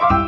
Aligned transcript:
you 0.00 0.14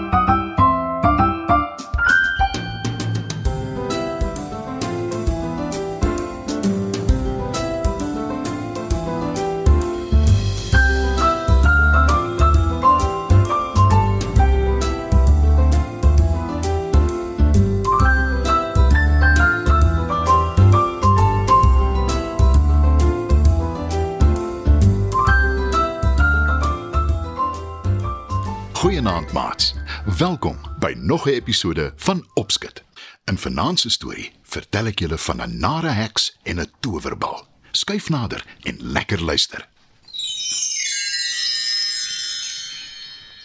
maats. 29.32 29.74
Welkom 30.18 30.58
by 30.78 30.94
nog 30.96 31.26
'n 31.26 31.28
episode 31.28 31.92
van 31.96 32.26
Opskit. 32.34 32.82
In 33.24 33.38
vanaand 33.38 33.80
se 33.80 33.90
storie 33.90 34.32
vertel 34.42 34.86
ek 34.86 34.98
julle 34.98 35.18
van 35.18 35.42
'n 35.42 35.58
nare 35.58 35.88
heks 35.88 36.36
en 36.42 36.60
'n 36.60 36.70
towerbal. 36.80 37.46
Skuif 37.70 38.08
nader 38.08 38.44
en 38.62 38.76
lekker 38.78 39.22
luister. 39.22 39.68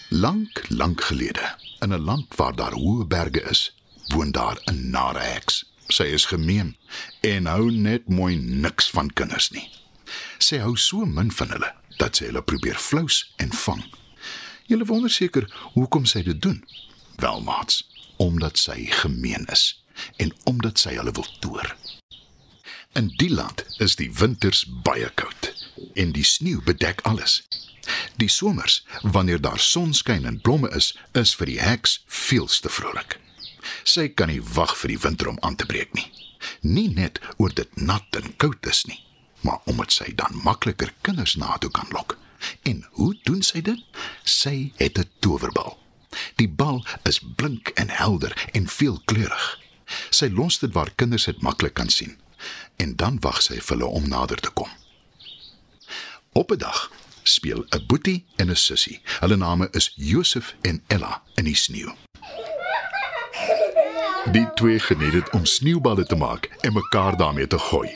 Lank, 0.08 0.64
lank 0.68 1.04
gelede, 1.04 1.56
in 1.80 1.94
'n 1.94 2.04
land 2.04 2.36
waar 2.36 2.56
daar 2.56 2.74
hoë 2.74 3.08
berge 3.08 3.42
is, 3.42 3.76
woon 4.08 4.32
daar 4.32 4.62
'n 4.64 4.90
nare 4.90 5.20
heks. 5.20 5.66
Sy 5.88 6.04
is 6.04 6.26
gemeen 6.26 6.78
en 7.22 7.46
hou 7.46 7.72
net 7.72 8.10
mooi 8.10 8.36
niks 8.36 8.90
van 8.90 9.14
kinders 9.14 9.50
nie. 9.50 9.70
Sy 10.38 10.58
hou 10.58 10.78
so 10.78 11.06
min 11.06 11.32
van 11.32 11.50
hulle 11.50 11.74
dat 11.98 12.16
sy 12.16 12.26
hulle 12.26 12.42
probeer 12.42 12.76
flous 12.76 13.34
en 13.36 13.52
vang. 13.54 14.01
Julle 14.72 14.86
wonder 14.86 15.12
seker 15.12 15.50
hoekom 15.74 16.06
sy 16.08 16.22
dit 16.24 16.38
doen. 16.42 16.62
Wel 17.20 17.42
maats, 17.44 17.82
omdat 18.24 18.58
sy 18.58 18.86
gemeen 19.02 19.44
is 19.52 19.84
en 20.24 20.32
omdat 20.48 20.80
sy 20.80 20.94
hulle 20.96 21.12
wil 21.12 21.28
toer. 21.44 21.74
In 22.96 23.10
die 23.20 23.30
land 23.30 23.66
is 23.84 23.98
die 24.00 24.08
winters 24.16 24.64
baie 24.86 25.10
koud 25.20 25.50
en 26.00 26.14
die 26.16 26.24
sneeu 26.24 26.64
bedek 26.64 27.04
alles. 27.10 27.42
Die 28.16 28.30
somers, 28.32 28.80
wanneer 29.04 29.42
daar 29.44 29.60
sonskyn 29.60 30.26
en 30.26 30.40
blomme 30.42 30.72
is, 30.80 30.94
is 31.20 31.36
vir 31.36 31.52
die 31.52 31.60
heks 31.60 32.00
veels 32.08 32.62
te 32.64 32.72
vrolik. 32.72 33.18
Sy 33.84 34.08
kan 34.08 34.32
nie 34.32 34.40
wag 34.56 34.78
vir 34.80 34.96
die 34.96 35.02
winter 35.04 35.34
om 35.34 35.44
aan 35.44 35.60
te 35.60 35.68
breek 35.68 35.92
nie. 36.00 36.08
Nie 36.64 36.88
net 36.96 37.20
oor 37.38 37.52
dit 37.52 37.76
nat 37.76 38.08
en 38.24 38.32
koud 38.40 38.72
is 38.72 38.86
nie, 38.88 39.02
maar 39.44 39.60
omdat 39.68 40.00
sy 40.00 40.14
dan 40.16 40.40
makliker 40.48 40.96
kinders 41.04 41.36
na 41.36 41.60
toe 41.60 41.74
kan 41.76 41.92
lok. 41.92 42.21
En 42.62 42.86
hoe 42.92 43.18
doen 43.24 43.42
sy 43.42 43.62
dit? 43.62 43.84
Sy 44.24 44.72
het 44.76 44.98
'n 44.98 45.10
towerbal. 45.20 45.80
Die 46.36 46.50
bal 46.50 46.86
is 47.04 47.22
blink 47.36 47.68
en 47.68 47.90
helder 47.90 48.50
en 48.52 48.68
veelkleurig. 48.68 49.60
Sy 50.10 50.28
los 50.28 50.60
dit 50.60 50.74
waar 50.74 50.92
kinders 50.96 51.26
dit 51.26 51.42
maklik 51.42 51.74
kan 51.74 51.90
sien 51.90 52.18
en 52.76 52.96
dan 52.96 53.18
wag 53.20 53.42
sy 53.42 53.60
vir 53.62 53.78
hulle 53.78 53.86
om 53.86 54.08
nader 54.10 54.40
te 54.40 54.50
kom. 54.50 54.70
Op 56.32 56.52
'n 56.52 56.58
dag 56.58 56.92
speel 57.24 57.66
'n 57.70 57.86
boetie 57.86 58.26
en 58.36 58.50
'n 58.50 58.56
sussie. 58.56 59.02
Hulle 59.20 59.38
name 59.38 59.68
is 59.72 59.94
Josef 59.96 60.56
en 60.62 60.84
Ella 60.88 61.22
in 61.36 61.44
die 61.44 61.56
sneeu. 61.56 61.92
Die 64.32 64.48
twee 64.54 64.80
geniet 64.80 65.12
dit 65.12 65.30
om 65.30 65.46
sneeuballe 65.46 66.06
te 66.06 66.16
maak 66.16 66.50
en 66.62 66.74
mekaar 66.74 67.18
daarmee 67.18 67.48
te 67.48 67.60
gooi. 67.60 67.96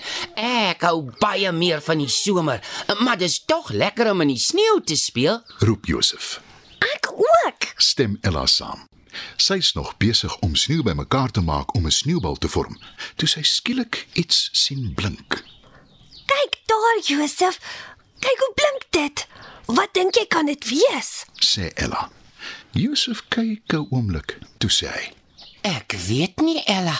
Ek 0.76 0.82
hou 0.90 1.06
baie 1.24 1.52
meer 1.56 1.80
van 1.80 2.02
die 2.04 2.10
somer, 2.12 2.60
maar 3.00 3.16
dis 3.16 3.38
tog 3.48 3.70
lekker 3.72 4.10
om 4.12 4.26
in 4.26 4.34
die 4.34 4.42
sneeu 4.42 4.82
te 4.84 4.98
speel. 5.00 5.38
Roep 5.64 5.88
Josef. 5.88 6.42
Ek 6.84 7.08
ook. 7.16 7.68
Stem 7.80 8.18
Ella 8.28 8.44
saam. 8.52 8.82
Sy's 9.40 9.72
nog 9.78 9.94
besig 10.04 10.36
om 10.44 10.58
sneeu 10.60 10.84
bymekaar 10.84 11.32
te 11.32 11.40
maak 11.42 11.72
om 11.80 11.88
'n 11.88 11.96
sneeubal 11.96 12.36
te 12.36 12.50
vorm, 12.52 12.76
toe 13.16 13.28
sy 13.28 13.42
skielik 13.42 14.04
iets 14.14 14.50
sien 14.52 14.92
blink. 14.96 15.44
Kyk 16.28 16.60
daar, 16.68 16.98
Josef. 17.08 17.60
Kyk 18.20 18.40
hoe 18.44 18.54
blink 18.56 18.84
dit. 18.90 19.28
Wat 19.66 19.94
dink 19.94 20.16
jy 20.16 20.26
kan 20.28 20.46
dit 20.46 20.68
wees? 20.70 21.24
sê 21.40 21.72
Ella. 21.76 22.12
Josef 22.72 23.24
kyk 23.30 23.72
'n 23.74 23.88
oomblik, 23.92 24.40
toe 24.58 24.70
sê 24.70 24.92
hy: 24.92 25.14
Ek 25.62 25.96
weet 26.08 26.42
nie, 26.42 26.64
Ella, 26.68 27.00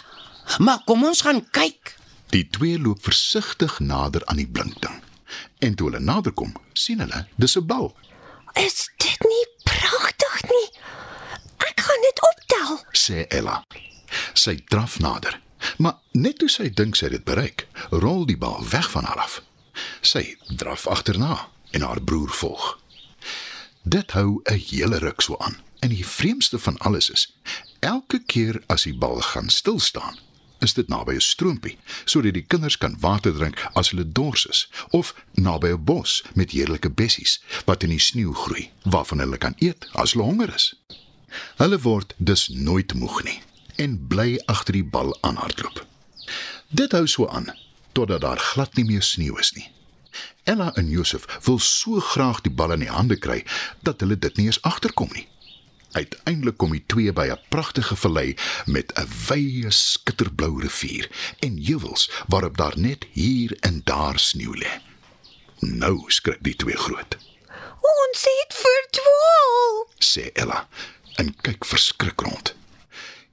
maar 0.60 0.80
kom 0.86 1.04
ons 1.04 1.22
gaan 1.22 1.50
kyk. 1.52 1.96
Die 2.36 2.48
twee 2.52 2.80
loop 2.80 3.00
versigtig 3.04 3.78
nader 3.80 4.26
aan 4.26 4.42
die 4.42 4.48
blinkding. 4.48 4.98
En 5.64 5.76
toe 5.76 5.88
hulle 5.88 6.02
naderkom, 6.04 6.52
sien 6.74 7.00
hulle 7.00 7.28
dis 7.36 7.56
'n 7.56 7.66
bal, 7.66 7.96
Is 8.56 8.90
dit 8.98 9.22
nie 9.24 9.48
pragtig 9.64 10.36
nie? 10.44 10.68
Ek 11.58 11.80
gaan 11.80 12.02
dit 12.08 12.20
optel. 12.30 12.80
sê 12.92 13.26
Ella. 13.28 13.64
Sy 14.34 14.56
draf 14.68 15.00
nader, 15.00 15.42
maar 15.78 15.98
net 16.12 16.38
toe 16.38 16.50
sy 16.50 16.70
dink 16.70 16.96
sy 16.96 17.06
het 17.06 17.12
dit 17.12 17.24
bereik, 17.24 17.68
rol 17.90 18.26
die 18.26 18.38
bal 18.38 18.64
weg 18.70 18.92
van 18.92 19.04
haar 19.04 19.20
af. 19.20 19.42
Sy 20.02 20.38
draf 20.56 20.88
agterna 20.88 21.48
en 21.72 21.82
haar 21.82 22.02
broer 22.02 22.30
volg. 22.30 22.80
Dit 23.84 24.12
hou 24.12 24.42
'n 24.44 24.60
hele 24.60 24.98
ruk 24.98 25.22
so 25.22 25.38
aan. 25.38 25.58
En 25.80 25.90
die 25.90 26.08
vreemdste 26.08 26.60
van 26.60 26.78
alles 26.78 27.10
is, 27.10 27.36
elke 27.80 28.20
keer 28.26 28.64
as 28.68 28.84
die 28.84 28.98
bal 28.98 29.22
gaan 29.22 29.50
stil 29.50 29.80
staan, 29.80 30.20
is 30.60 30.74
dit 30.74 30.88
naby 30.88 31.14
'n 31.14 31.22
stroompie, 31.22 31.78
sodat 32.06 32.34
die 32.34 32.46
kinders 32.48 32.78
kan 32.78 32.98
water 33.00 33.34
drink 33.34 33.68
as 33.74 33.90
hulle 33.90 34.12
dors 34.12 34.46
is, 34.46 34.70
of 34.90 35.16
naby 35.34 35.68
'n 35.68 35.84
bos 35.84 36.24
met 36.34 36.52
heerlike 36.52 36.90
bessies 36.90 37.42
wat 37.66 37.84
in 37.84 37.90
die 37.90 38.00
sneeu 38.00 38.34
groei, 38.34 38.72
waarvan 38.84 39.20
hulle 39.20 39.38
kan 39.38 39.56
eet 39.58 39.88
as 39.92 40.12
hulle 40.12 40.26
honger 40.26 40.54
is. 40.54 40.74
Hulle 41.56 41.80
word 41.80 42.14
dus 42.18 42.48
nooit 42.48 42.94
moeg 42.94 43.24
nie 43.24 43.42
en 43.76 44.08
bly 44.08 44.40
agter 44.46 44.74
die 44.74 44.84
bal 44.84 45.18
aanhardloop. 45.22 45.86
Dit 46.70 46.92
hou 46.92 47.08
so 47.08 47.28
aan 47.28 47.52
totdat 47.92 48.22
daar 48.22 48.40
glad 48.40 48.76
nie 48.76 48.86
meer 48.86 49.04
sneeu 49.04 49.40
is 49.40 49.52
nie. 49.52 49.70
Ella 50.44 50.74
en 50.76 50.90
Josef 50.90 51.26
wil 51.44 51.60
so 51.60 52.00
graag 52.00 52.42
die 52.42 52.52
bal 52.52 52.72
in 52.72 52.84
die 52.84 52.92
hande 52.92 53.16
kry 53.16 53.44
dat 53.84 54.00
hulle 54.00 54.18
dit 54.20 54.38
nie 54.38 54.46
eens 54.46 54.62
agterkom 54.62 55.10
nie. 55.14 55.28
Uiteindelik 55.96 56.58
kom 56.60 56.72
die 56.76 56.84
twee 56.92 57.14
by 57.16 57.28
'n 57.32 57.40
pragtige 57.50 57.96
vallei 57.96 58.36
met 58.66 58.92
'n 59.00 59.08
wye 59.28 59.72
skitterblou 59.72 60.60
rivier 60.62 61.10
en 61.40 61.64
heuwels 61.66 62.10
waarop 62.28 62.58
daar 62.58 62.78
net 62.78 63.06
hier 63.12 63.58
en 63.60 63.82
daar 63.84 64.20
sneeu 64.20 64.56
lê. 64.58 64.72
Nou 65.60 66.04
skrik 66.08 66.44
die 66.44 66.56
twee 66.56 66.78
groot, 66.78 67.18
Ons 67.82 68.24
het 68.24 68.54
verdwaal. 68.66 69.88
sê 70.00 70.32
Ella 70.34 70.68
en 71.16 71.36
kyk 71.42 71.66
verskrik 71.66 72.20
rond. 72.22 72.56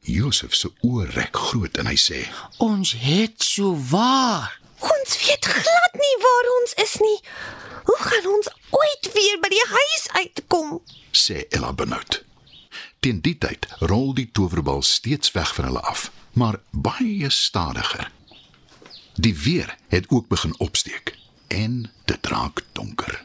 Josef 0.01 0.55
se 0.55 0.71
oë 0.83 1.07
rek 1.15 1.37
groot 1.37 1.77
en 1.79 1.87
hy 1.87 1.97
sê: 1.97 2.27
Ons 2.59 2.93
het 2.99 3.43
so 3.43 3.77
waar. 3.91 4.61
Ons 4.79 5.27
weet 5.27 5.45
glad 5.47 5.95
nie 5.95 6.17
waar 6.25 6.47
ons 6.61 6.75
is 6.75 6.97
nie. 7.01 7.21
Hoe 7.85 7.99
gaan 7.99 8.27
ons 8.27 8.49
ooit 8.71 9.13
weer 9.15 9.39
by 9.41 9.49
die 9.49 9.67
huis 9.69 10.09
uitkom? 10.13 10.81
sê 11.13 11.47
Ella 11.51 11.73
benoud. 11.73 12.23
Teen 13.03 13.19
die 13.19 13.35
tyd 13.35 13.67
rol 13.91 14.13
die 14.15 14.29
towerbal 14.31 14.83
steeds 14.87 15.33
weg 15.35 15.55
van 15.57 15.65
hulle 15.65 15.81
af, 15.81 16.11
maar 16.39 16.61
baie 16.71 17.31
stadiger. 17.35 18.11
Die 19.15 19.35
weer 19.39 19.77
het 19.89 20.07
ook 20.09 20.29
begin 20.29 20.55
opsteek 20.59 21.19
en 21.49 21.91
dit 22.05 22.27
raak 22.27 22.63
donker. 22.73 23.25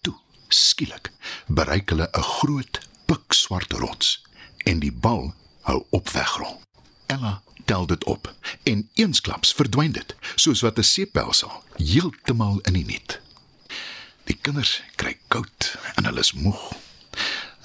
Toe, 0.00 0.14
skielik, 0.48 1.10
bereik 1.46 1.90
hulle 1.90 2.08
'n 2.12 2.22
groot 2.22 2.80
pikswart 3.04 3.72
rots 3.72 4.22
en 4.58 4.78
die 4.78 4.92
bal 4.92 5.34
hou 5.60 5.82
op 5.90 6.08
wegrol. 6.08 6.62
Ella 7.06 7.42
tel 7.64 7.86
dit 7.86 8.04
op 8.04 8.34
en 8.62 8.88
eensklaps 8.94 9.52
verdwyn 9.52 9.92
dit, 9.92 10.14
soos 10.34 10.60
wat 10.60 10.78
'n 10.78 10.82
seepelsel 10.82 11.62
heeltemal 11.76 12.58
in 12.60 12.72
die 12.72 12.86
niet. 12.86 13.20
Die 14.24 14.38
kinders 14.40 14.82
kry 14.94 15.18
koud 15.28 15.78
en 15.94 16.04
hulle 16.04 16.20
is 16.20 16.32
moeg. 16.32 16.85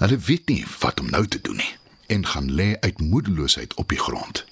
Hulle 0.02 0.18
weet 0.18 0.48
nie 0.50 0.64
wat 0.78 1.00
om 1.00 1.10
nou 1.10 1.26
te 1.30 1.38
doen 1.40 1.56
nie 1.56 1.74
en 2.06 2.26
gaan 2.26 2.48
lê 2.50 2.72
uit 2.80 2.98
moedeloosheid 3.00 3.74
op 3.74 3.88
die 3.88 3.98
grond. 3.98 4.44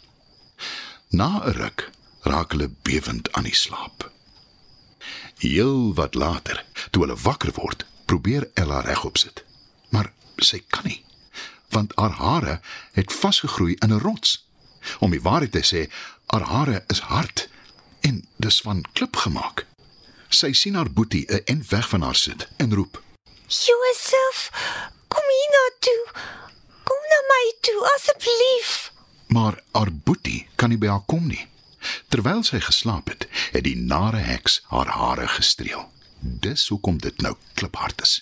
Na 1.08 1.43
'n 1.43 1.52
ruk 1.58 1.91
raak 2.23 2.50
hulle 2.52 2.70
bewend 2.82 3.32
aan 3.32 3.43
die 3.43 3.55
slaap. 3.55 4.11
Heel 5.38 5.94
wat 5.94 6.14
later, 6.14 6.64
toe 6.91 7.02
hulle 7.02 7.17
wakker 7.17 7.52
word, 7.55 7.85
probeer 8.05 8.50
Ella 8.55 8.81
regop 8.81 9.17
sit. 9.19 9.44
Maar 9.88 10.12
sy 10.37 10.62
kan 10.67 10.85
nie, 10.85 11.05
want 11.69 11.93
haar 11.94 12.17
hare 12.23 12.61
het 12.93 13.12
vasgegroei 13.12 13.75
in 13.75 13.93
'n 13.93 13.99
rots. 13.99 14.47
Om 14.99 15.11
die 15.11 15.23
waarheid 15.23 15.52
te 15.52 15.64
sê, 15.73 15.93
haar 16.26 16.47
hare 16.47 16.85
is 16.87 17.00
hard 17.00 17.49
en 18.00 18.29
dis 18.37 18.61
van 18.61 18.85
klip 18.93 19.17
gemaak. 19.17 19.67
Sy 20.29 20.52
sien 20.52 20.75
haar 20.75 20.93
boetie 20.93 21.26
'n 21.26 21.43
end 21.44 21.69
weg 21.69 21.88
van 21.88 22.02
haar 22.02 22.14
sit 22.17 22.49
en 22.56 22.75
roep: 22.75 23.02
Josef, 23.47 24.50
kom 25.12 25.27
hier 25.35 25.53
na 25.57 25.65
toe. 25.87 26.03
Kom 26.89 27.07
na 27.12 27.21
my 27.31 27.45
toe 27.67 27.79
asseblief. 27.95 28.73
Maar 29.35 29.61
haar 29.77 29.93
boetie 29.93 30.47
kan 30.57 30.73
nie 30.73 30.81
by 30.81 30.91
haar 30.91 31.07
kom 31.07 31.29
nie. 31.31 31.47
Terwyl 32.12 32.43
sy 32.45 32.61
geslaap 32.61 33.09
het, 33.12 33.27
het 33.55 33.65
die 33.65 33.77
nare 33.79 34.21
heks 34.25 34.61
haar 34.73 34.91
hare 34.95 35.29
gestreel. 35.37 35.87
Dis 36.21 36.69
hoekom 36.69 36.99
dit 37.01 37.23
nou 37.25 37.35
kliphard 37.55 38.03
is. 38.05 38.19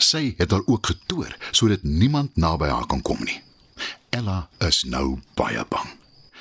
Sy 0.00 0.34
het 0.38 0.54
haar 0.54 0.64
ook 0.66 0.90
getoer 0.92 1.34
sodat 1.50 1.82
niemand 1.82 2.36
naby 2.36 2.70
haar 2.72 2.86
kan 2.88 3.02
kom 3.04 3.20
nie. 3.24 3.42
Ella 4.14 4.48
is 4.64 4.82
nou 4.88 5.20
baie 5.36 5.64
bang. 5.68 5.90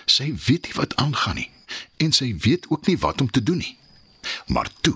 Sy 0.07 0.31
weet 0.47 0.69
nie 0.69 0.77
wat 0.79 0.95
aangaan 0.95 1.41
nie 1.41 1.49
en 1.97 2.13
sy 2.15 2.29
weet 2.39 2.69
ook 2.71 2.87
nie 2.87 2.97
wat 3.03 3.21
om 3.21 3.29
te 3.31 3.43
doen 3.43 3.59
nie. 3.59 3.75
Maar 4.47 4.69
toe, 4.81 4.95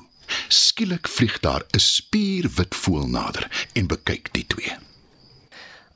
skielik 0.51 1.07
vlieg 1.07 1.39
daar 1.39 1.63
'n 1.71 1.79
spierwit 1.79 2.75
voël 2.75 3.07
nader 3.07 3.67
en 3.73 3.87
bekyk 3.87 4.33
die 4.33 4.47
twee. 4.47 4.75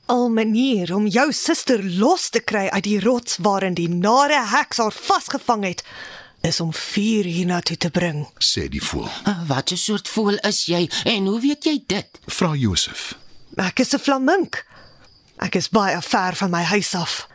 Al 0.05 0.29
manier 0.29 0.95
om 0.95 1.07
jou 1.07 1.31
suster 1.33 1.83
los 1.83 2.29
te 2.29 2.39
kry 2.39 2.67
uit 2.67 2.83
die 2.83 2.99
rots 2.99 3.37
waarin 3.37 3.73
die 3.73 3.89
nare 3.89 4.45
heks 4.47 4.77
haar 4.77 4.91
vasgevang 4.93 5.63
het, 5.63 5.83
is 6.41 6.59
om 6.59 6.73
vuur 6.73 7.23
hiernatoe 7.23 7.77
te 7.77 7.89
bring. 7.89 8.27
sê 8.37 8.67
die 8.69 8.83
voël. 8.83 9.09
Wat 9.47 9.71
'n 9.71 9.77
soort 9.77 10.07
voël 10.07 10.37
is 10.37 10.65
jy 10.65 10.89
en 11.03 11.25
hoe 11.25 11.39
weet 11.39 11.63
jy 11.63 11.83
dit? 11.87 12.07
Vra 12.25 12.53
Josef. 12.53 13.17
Ek 13.55 13.79
is 13.79 13.93
'n 13.93 13.99
flamink. 13.99 14.65
Ek 15.37 15.55
is 15.55 15.69
baie 15.69 16.01
ver 16.01 16.35
van 16.35 16.49
my 16.49 16.63
huis 16.63 16.93
af. 16.93 17.27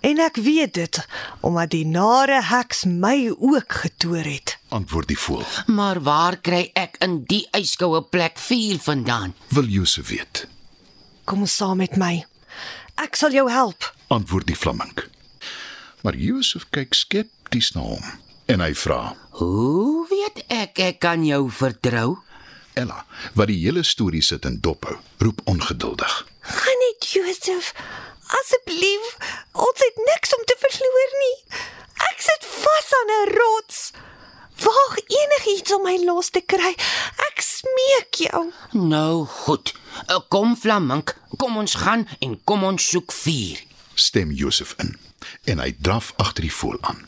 En 0.00 0.18
ek 0.18 0.36
weet 0.36 0.74
dit 0.74 1.06
omdat 1.40 1.70
die 1.70 1.86
nare 1.86 2.42
heks 2.42 2.84
my 2.84 3.34
ook 3.38 3.72
getoer 3.72 4.24
het. 4.24 4.59
Antwoord 4.70 5.08
die 5.10 5.18
voël. 5.18 5.46
Maar 5.66 6.00
waar 6.06 6.36
kry 6.38 6.70
ek 6.78 6.96
in 7.02 7.24
die 7.26 7.42
yskoue 7.58 8.02
plek 8.06 8.38
vuur 8.38 8.78
vandaan? 8.78 9.34
Wil 9.48 9.66
Josef 9.66 10.08
weet. 10.08 10.46
Kom 11.24 11.46
saam 11.46 11.82
met 11.82 11.96
my. 11.98 12.24
Ek 13.02 13.16
sal 13.18 13.34
jou 13.34 13.48
help. 13.50 13.90
Antwoord 14.14 14.46
die 14.46 14.56
flamink. 14.58 15.08
Maar 16.02 16.16
Josef 16.16 16.66
kyk 16.70 16.94
skepties 16.94 17.72
na 17.74 17.82
hom 17.84 18.04
en 18.50 18.62
hy 18.64 18.72
vra: 18.74 19.14
Hoe 19.38 20.06
weet 20.10 20.44
ek 20.48 20.78
ek 20.86 21.00
kan 21.02 21.24
jou 21.26 21.44
vertrou? 21.50 22.18
Ella, 22.78 23.02
wat 23.34 23.50
die 23.50 23.58
hele 23.64 23.82
storie 23.84 24.22
sit 24.22 24.46
en 24.46 24.60
dophou, 24.62 24.96
roep 25.18 25.42
ongeduldig. 25.50 26.14
Gaan 26.40 26.80
net 26.86 27.10
Josef. 27.12 27.74
Asseblief, 28.40 29.14
ons 29.52 29.82
het 29.82 29.96
niks 30.06 30.34
om 30.36 30.42
te 30.46 30.56
verloor 30.62 31.14
nie. 31.24 31.36
Ek 32.10 32.22
sit 32.24 32.46
vas 32.62 32.92
aan 32.98 33.10
'n 33.16 33.32
rots. 33.38 33.69
Waag 34.70 34.96
enigiets 35.06 35.72
om 35.74 35.82
my 35.86 35.96
los 36.04 36.30
te 36.34 36.40
kry. 36.46 36.70
Ek 37.28 37.42
smeek 37.42 38.20
jou. 38.26 38.42
Nou 38.72 39.26
goed. 39.26 39.72
Eh, 40.06 40.18
Kom 40.28 40.56
Flamink, 40.56 41.16
kom 41.40 41.56
ons 41.58 41.74
gaan 41.82 42.06
en 42.22 42.36
kom 42.44 42.64
ons 42.68 42.88
soek 42.92 43.12
vuur. 43.12 43.58
Stem 43.94 44.30
Josef 44.32 44.74
in 44.78 44.94
en 45.44 45.58
hy 45.60 45.72
draf 45.84 46.12
agter 46.22 46.46
die 46.46 46.54
voël 46.54 46.78
aan. 46.88 47.02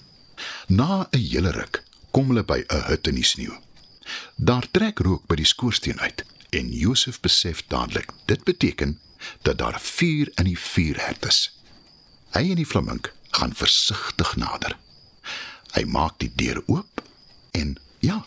Na 0.69 1.07
'n 1.13 1.19
hele 1.19 1.53
ruk 1.55 1.83
kom 2.13 2.29
hulle 2.29 2.43
by 2.45 2.65
'n 2.69 2.83
hut 2.91 3.07
in 3.07 3.15
die 3.15 3.25
sneeu. 3.25 3.55
Daar 4.37 4.67
trek 4.71 4.99
rook 4.99 5.27
by 5.27 5.37
die 5.37 5.47
skoorsteen 5.47 6.01
uit 6.01 6.25
en 6.51 6.69
Josef 6.73 7.21
besef 7.21 7.63
dadelik 7.69 8.11
dit 8.27 8.45
beteken 8.45 9.01
dat 9.43 9.59
daar 9.59 9.81
vuur 9.81 10.31
in 10.37 10.45
die 10.45 10.59
vuurhert 10.59 11.27
is. 11.27 11.51
Hy 12.35 12.51
en 12.51 12.57
die 12.57 12.67
flamink 12.67 13.13
gaan 13.31 13.55
versigtig 13.55 14.37
nader. 14.37 14.77
Hy 15.73 15.85
maak 15.85 16.19
die 16.19 16.33
deur 16.35 16.63
oop 16.67 16.92
en 17.53 17.77
ja, 17.99 18.27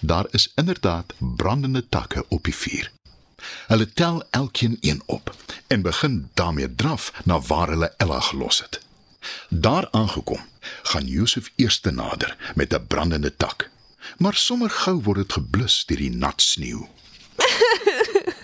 daar 0.00 0.26
is 0.30 0.52
inderdaad 0.54 1.12
brandende 1.18 1.88
takke 1.88 2.24
op 2.28 2.44
die 2.44 2.54
vuur. 2.54 2.92
Hulle 3.66 3.92
tel 3.92 4.24
elkeen 4.30 4.76
een 4.80 5.02
op 5.06 5.34
en 5.66 5.82
begin 5.82 6.30
daarmee 6.34 6.74
draf 6.74 7.12
na 7.24 7.40
waar 7.40 7.68
hulle 7.68 7.94
Ella 7.96 8.20
gelos 8.20 8.60
het. 8.60 8.80
Daar 9.48 9.88
aangekom, 9.90 10.40
gaan 10.82 11.06
Josef 11.06 11.50
eers 11.56 11.80
te 11.80 11.90
nader 11.90 12.52
met 12.54 12.74
'n 12.74 12.86
brandende 12.86 13.36
tak. 13.36 13.70
Maar 14.16 14.34
sommer 14.34 14.70
gou 14.70 15.02
word 15.02 15.16
dit 15.16 15.32
geblus 15.32 15.84
deur 15.86 15.98
die 15.98 16.10
nat 16.10 16.42
sneeu. 16.42 16.88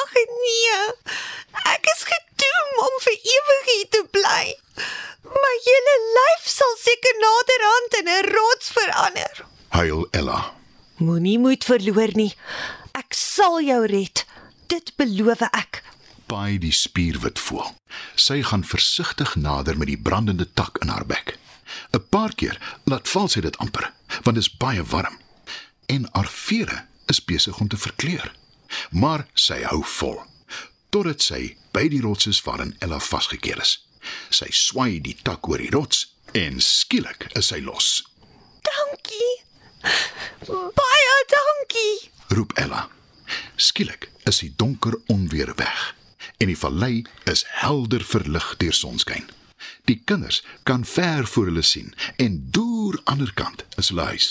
Ag 0.00 0.12
nee. 0.14 0.80
Ek 1.74 1.84
is 1.94 2.02
gedoem 2.12 2.70
om 2.86 2.94
vir 3.04 3.18
ewig 3.34 3.64
hier 3.72 3.88
te 3.88 4.02
bly. 4.10 4.44
My 5.26 5.54
hele 5.68 5.96
lyf 6.16 6.45
sal 6.56 6.76
seker 6.80 7.16
naderhand 7.22 7.96
in 8.00 8.08
'n 8.08 8.30
rots 8.36 8.68
verander. 8.76 9.34
Huil 9.68 10.08
Ella. 10.10 10.54
Moenie 10.96 11.38
moed 11.38 11.64
verloor 11.64 12.12
nie. 12.14 12.34
Ek 12.92 13.12
sal 13.14 13.60
jou 13.60 13.86
red. 13.86 14.24
Dit 14.66 14.92
beloof 14.96 15.40
ek. 15.40 15.82
Paai 16.26 16.58
die 16.58 16.72
spierwit 16.72 17.38
voel. 17.38 17.74
Sy 18.14 18.42
gaan 18.42 18.64
versigtig 18.64 19.36
nader 19.36 19.76
met 19.78 19.86
die 19.86 20.00
brandende 20.00 20.48
tak 20.54 20.78
in 20.82 20.88
haar 20.88 21.06
bek. 21.06 21.38
'n 21.92 22.08
Paar 22.08 22.34
keer 22.34 22.58
laat 22.84 23.08
val 23.08 23.28
sy 23.28 23.40
dit 23.40 23.58
amper, 23.58 23.92
want 24.24 24.36
dit 24.36 24.44
is 24.46 24.56
baie 24.56 24.82
warm. 24.82 25.18
En 25.86 26.08
haar 26.12 26.28
vere 26.28 26.86
is 27.06 27.24
besig 27.24 27.60
om 27.60 27.68
te 27.68 27.76
verkleur. 27.76 28.32
Maar 28.90 29.26
sy 29.34 29.62
hou 29.62 29.84
vol 29.84 30.24
totdat 30.90 31.22
sy 31.22 31.56
by 31.72 31.88
die 31.88 32.00
rots 32.00 32.26
is 32.26 32.42
waarin 32.42 32.76
Ella 32.80 32.98
vasgekeer 32.98 33.60
is. 33.60 33.86
Sy 34.30 34.46
swai 34.50 35.00
die 35.00 35.16
tak 35.22 35.48
oor 35.48 35.58
die 35.58 35.70
rots 35.70 36.15
en 36.32 36.60
skielik 36.60 37.28
is 37.38 37.50
sy 37.52 37.60
los. 37.64 38.02
Dankie. 38.66 39.32
Baie 40.48 41.16
dankie. 41.32 42.10
roep 42.28 42.52
Ella. 42.58 42.88
Skielik 43.56 44.10
is 44.24 44.42
die 44.42 44.52
donker 44.56 44.98
onweer 45.06 45.54
weg 45.56 45.94
en 46.36 46.50
die 46.50 46.58
vallei 46.58 47.04
is 47.24 47.44
helder 47.62 48.04
verlig 48.04 48.48
deur 48.60 48.74
sonskyn. 48.76 49.24
Die 49.88 50.02
kinders 50.04 50.42
kan 50.62 50.84
ver 50.84 51.26
voor 51.26 51.48
hulle 51.50 51.62
sien 51.62 51.94
en 52.16 52.40
deur 52.50 53.00
ander 53.04 53.32
kant 53.34 53.64
is 53.80 53.88
hulle 53.88 54.08
huis. 54.12 54.28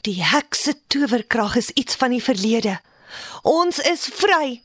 Die 0.00 0.22
heks 0.24 0.62
se 0.66 0.74
towerkrag 0.86 1.56
is 1.60 1.70
iets 1.70 1.94
van 2.00 2.16
die 2.16 2.22
verlede. 2.24 2.80
Ons 3.42 3.78
is 3.78 4.08
vry. 4.16 4.62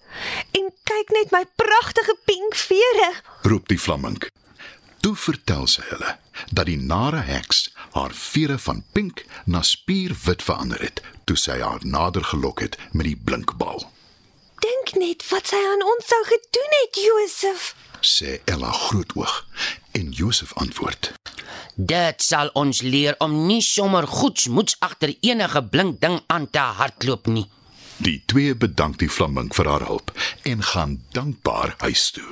En 0.55 0.69
kyk 0.89 1.11
net 1.17 1.33
my 1.35 1.43
pragtige 1.59 2.17
pink 2.25 2.55
vere. 2.55 3.11
roep 3.41 3.67
die 3.67 3.79
flamink. 3.79 4.29
Toe 5.01 5.15
vertel 5.15 5.67
sy 5.67 5.83
hulle 5.91 6.15
dat 6.51 6.65
die 6.65 6.79
nare 6.79 7.23
heks 7.25 7.69
haar 7.91 8.13
vere 8.13 8.57
van 8.57 8.83
pink 8.91 9.25
na 9.45 9.61
spierwit 9.61 10.43
verander 10.43 10.81
het 10.81 11.01
toe 11.23 11.37
sy 11.37 11.59
haar 11.59 11.83
nader 11.83 12.23
gelok 12.23 12.59
het 12.59 12.77
met 12.91 13.05
die 13.09 13.17
blinkbal. 13.17 13.85
Dink 14.63 14.95
net 14.99 15.25
wat 15.29 15.49
sy 15.51 15.59
aan 15.59 15.83
ons 15.83 16.07
sou 16.07 16.21
gedoen 16.29 16.77
het, 16.81 17.01
Josef. 17.07 17.73
sê 18.05 18.39
Ella 18.45 18.71
grootoog 18.71 19.45
en 19.91 20.11
Josef 20.11 20.53
antwoord: 20.53 21.13
Dit 21.75 22.23
sal 22.23 22.49
ons 22.53 22.81
leer 22.81 23.15
om 23.19 23.45
nie 23.47 23.61
sommer 23.61 24.07
goedsmoeds 24.07 24.77
agter 24.79 25.15
enige 25.19 25.63
blink 25.63 26.01
ding 26.01 26.21
aan 26.27 26.49
te 26.49 26.59
hardloop 26.79 27.27
nie. 27.27 27.47
Die 27.97 28.21
twee 28.25 28.55
bedank 28.55 28.99
die 28.99 29.09
flamink 29.09 29.55
vir 29.55 29.71
haar 29.71 29.87
hulp 29.87 30.11
en 30.43 30.63
gaan 30.63 30.99
dankbaar 31.11 31.75
huis 31.77 32.11
toe. 32.11 32.31